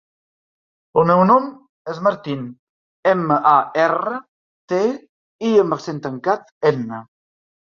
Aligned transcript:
El 1.01 1.03
meu 1.09 1.19
nom 1.31 1.45
és 1.93 1.99
Martín: 2.07 2.41
ema, 3.11 3.37
a, 3.51 3.53
erra, 3.83 4.17
te, 4.73 4.81
i 5.51 5.55
amb 5.67 5.79
accent 5.81 6.05
tancat, 6.09 6.51
ena. 6.73 7.05